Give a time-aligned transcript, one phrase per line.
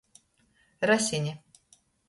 [0.89, 1.39] Rasine.